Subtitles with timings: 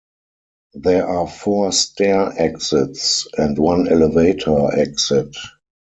[0.73, 5.35] There are four stair exits and one elevator exit.